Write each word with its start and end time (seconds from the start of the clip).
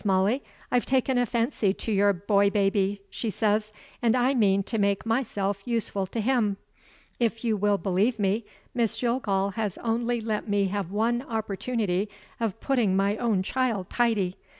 Molly, 0.03 0.41
I've 0.71 0.87
taken 0.87 1.19
a 1.19 1.27
fancy 1.27 1.75
to 1.75 1.91
your 1.91 2.11
boy 2.11 2.49
baby,' 2.49 3.03
she 3.11 3.29
says, 3.29 3.71
'and 4.01 4.17
I 4.17 4.33
mean 4.33 4.63
to 4.63 4.79
make 4.79 5.05
myself 5.05 5.59
useful 5.63 6.07
to 6.07 6.19
him.' 6.19 6.57
If 7.19 7.43
you 7.43 7.55
will 7.55 7.77
believe 7.77 8.17
me, 8.17 8.43
Miss 8.73 8.97
Jillgall 8.97 9.51
has 9.53 9.77
only 9.77 10.19
let 10.19 10.49
me 10.49 10.65
have 10.69 10.89
one 10.89 11.21
opportunity 11.21 12.09
of 12.39 12.59
putting 12.59 12.95
my 12.95 13.15
own 13.17 13.43
child 13.43 13.91
tidy. 13.91 14.37